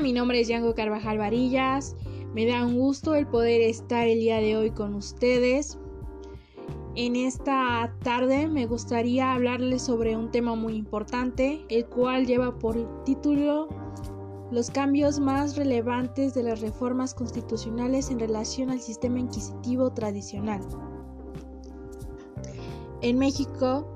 [0.00, 1.96] Mi nombre es Yango Carvajal Varillas.
[2.34, 5.78] Me da un gusto el poder estar el día de hoy con ustedes.
[6.96, 13.04] En esta tarde me gustaría hablarles sobre un tema muy importante, el cual lleva por
[13.04, 13.68] título
[14.50, 20.60] los cambios más relevantes de las reformas constitucionales en relación al sistema inquisitivo tradicional.
[23.00, 23.95] En México,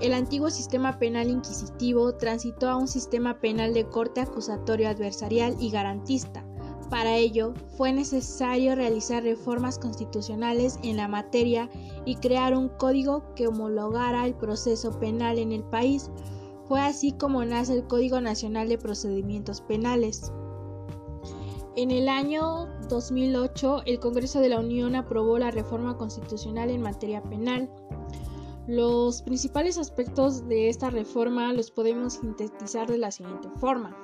[0.00, 5.70] el antiguo sistema penal inquisitivo transitó a un sistema penal de corte acusatorio adversarial y
[5.70, 6.44] garantista.
[6.90, 11.70] Para ello, fue necesario realizar reformas constitucionales en la materia
[12.04, 16.10] y crear un código que homologara el proceso penal en el país.
[16.66, 20.32] Fue así como nace el Código Nacional de Procedimientos Penales.
[21.76, 27.22] En el año 2008, el Congreso de la Unión aprobó la reforma constitucional en materia
[27.22, 27.70] penal.
[28.70, 33.96] Los principales aspectos de esta reforma los podemos sintetizar de la siguiente forma.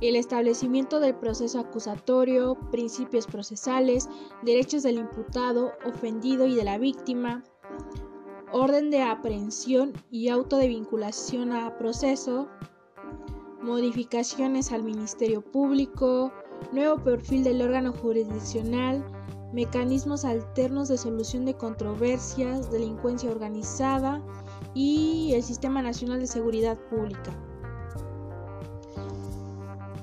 [0.00, 4.08] El establecimiento del proceso acusatorio, principios procesales,
[4.42, 7.44] derechos del imputado, ofendido y de la víctima,
[8.50, 12.48] orden de aprehensión y auto de vinculación a proceso,
[13.60, 16.32] modificaciones al Ministerio Público,
[16.72, 19.04] nuevo perfil del órgano jurisdiccional,
[19.56, 24.20] mecanismos alternos de solución de controversias, delincuencia organizada
[24.74, 27.32] y el Sistema Nacional de Seguridad Pública.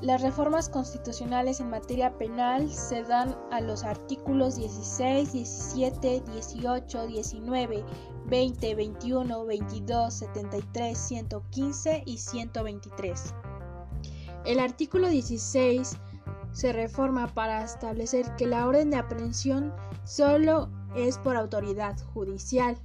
[0.01, 7.85] Las reformas constitucionales en materia penal se dan a los artículos 16, 17, 18, 19,
[8.25, 13.35] 20, 21, 22, 73, 115 y 123.
[14.45, 15.95] El artículo 16
[16.53, 19.73] se reforma para establecer que la orden de aprehensión
[20.05, 22.77] solo es por autoridad judicial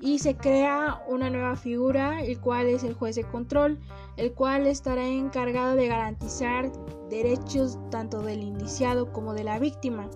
[0.00, 3.78] y se crea una nueva figura, el cual es el juez de control,
[4.16, 6.72] el cual estará encargado de garantizar
[7.08, 10.10] derechos tanto del indiciado como de la víctima.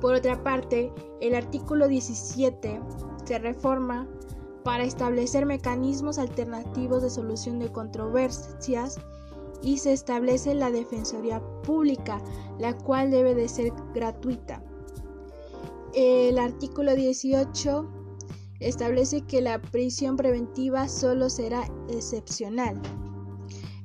[0.00, 2.80] Por otra parte, el artículo 17
[3.24, 4.06] se reforma
[4.62, 9.00] para establecer mecanismos alternativos de solución de controversias
[9.62, 12.22] y se establece la Defensoría Pública,
[12.58, 14.62] la cual debe de ser gratuita.
[15.94, 17.88] El artículo 18
[18.60, 22.80] establece que la prisión preventiva solo será excepcional.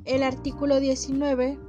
[0.06, 1.60] El artículo 19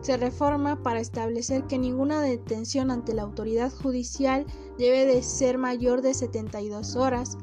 [0.00, 4.46] se reforma para establecer que ninguna detención ante la autoridad judicial
[4.78, 7.36] debe de ser mayor de 72 horas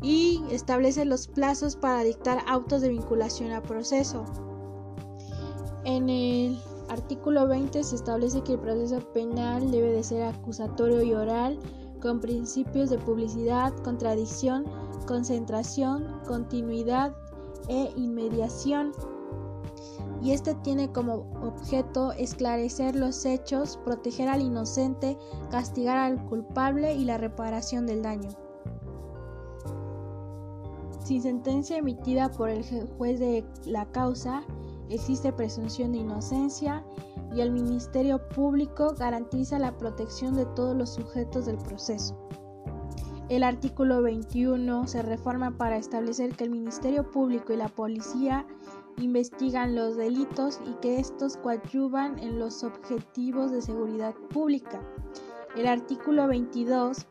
[0.00, 4.24] y establece los plazos para dictar autos de vinculación a proceso.
[5.84, 11.12] En el artículo 20 se establece que el proceso penal debe de ser acusatorio y
[11.12, 11.58] oral
[12.00, 14.64] con principios de publicidad, contradicción,
[15.06, 17.16] concentración, continuidad
[17.68, 18.92] e inmediación.
[20.22, 25.18] Y este tiene como objeto esclarecer los hechos, proteger al inocente,
[25.50, 28.30] castigar al culpable y la reparación del daño.
[31.04, 32.62] Sin sentencia emitida por el
[32.96, 34.44] juez de la causa,
[34.94, 36.84] existe presunción de inocencia
[37.34, 42.18] y el Ministerio Público garantiza la protección de todos los sujetos del proceso.
[43.28, 48.46] El artículo 21 se reforma para establecer que el Ministerio Público y la Policía
[48.98, 54.82] investigan los delitos y que estos coadyuvan en los objetivos de seguridad pública.
[55.56, 57.06] El artículo 22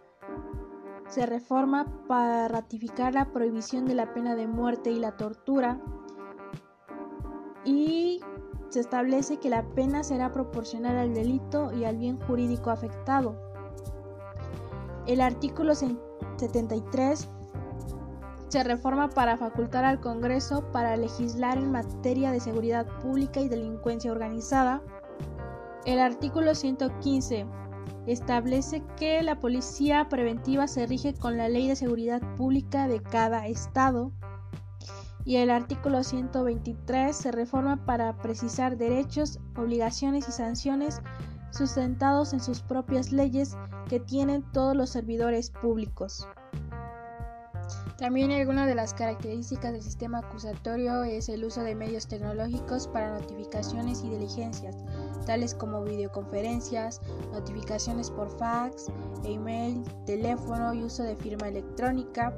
[1.08, 5.82] se reforma para ratificar la prohibición de la pena de muerte y la tortura
[7.66, 8.22] y
[8.70, 13.36] se establece que la pena será proporcional al delito y al bien jurídico afectado.
[15.08, 17.30] El artículo 73
[18.48, 24.12] se reforma para facultar al Congreso para legislar en materia de seguridad pública y delincuencia
[24.12, 24.82] organizada.
[25.86, 27.46] El artículo 115
[28.08, 33.48] establece que la policía preventiva se rige con la ley de seguridad pública de cada
[33.48, 34.12] estado
[35.26, 41.02] y el artículo 123 se reforma para precisar derechos, obligaciones y sanciones
[41.52, 43.58] sustentados en sus propias leyes
[43.90, 46.28] que tienen todos los servidores públicos.
[47.98, 53.14] También alguna de las características del sistema acusatorio es el uso de medios tecnológicos para
[53.14, 54.76] notificaciones y diligencias,
[55.28, 57.00] tales como videoconferencias,
[57.32, 58.88] notificaciones por fax,
[59.24, 62.36] email, teléfono y uso de firma electrónica,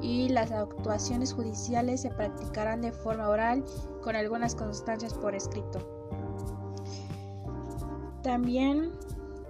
[0.00, 3.64] y las actuaciones judiciales se practicarán de forma oral
[4.02, 5.80] con algunas constancias por escrito.
[8.22, 8.92] También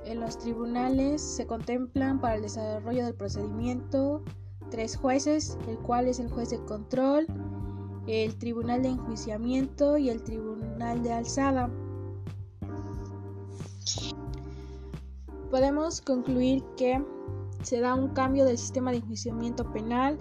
[0.04, 4.22] en los tribunales se contemplan para el desarrollo del procedimiento
[4.70, 7.26] tres jueces, el cual es el juez de control,
[8.06, 11.70] el Tribunal de Enjuiciamiento y el Tribunal de Alzada.
[15.50, 17.02] Podemos concluir que
[17.62, 20.18] se da un cambio del sistema de enjuiciamiento penal,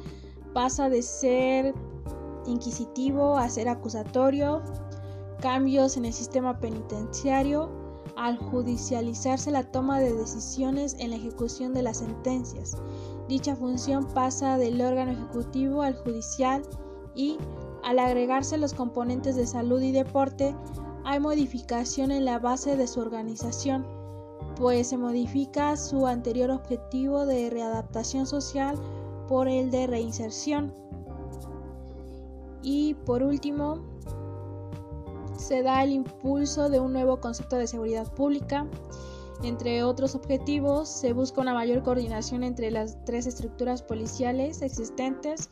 [0.54, 1.74] pasa de ser
[2.46, 4.62] inquisitivo a ser acusatorio,
[5.42, 7.70] cambios en el sistema penitenciario,
[8.16, 12.76] al judicializarse la toma de decisiones en la ejecución de las sentencias.
[13.28, 16.64] Dicha función pasa del órgano ejecutivo al judicial
[17.14, 17.38] y,
[17.84, 20.56] al agregarse los componentes de salud y deporte,
[21.04, 23.86] hay modificación en la base de su organización,
[24.58, 28.76] pues se modifica su anterior objetivo de readaptación social
[29.28, 30.74] por el de reinserción.
[32.64, 33.80] Y por último,
[35.38, 38.68] se da el impulso de un nuevo concepto de seguridad pública.
[39.44, 45.50] Entre otros objetivos, se busca una mayor coordinación entre las tres estructuras policiales existentes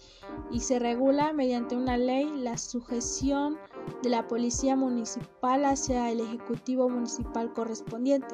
[0.52, 3.60] y se regula mediante una ley la sujeción
[4.02, 8.34] de la policía municipal hacia el ejecutivo municipal correspondiente.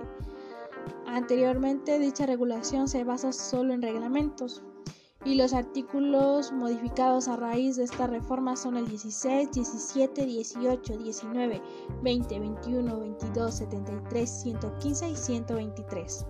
[1.11, 4.63] Anteriormente, dicha regulación se basa solo en reglamentos
[5.25, 11.61] y los artículos modificados a raíz de esta reforma son el 16, 17, 18, 19,
[12.01, 16.25] 20, 21, 22, 73, 115 y 123.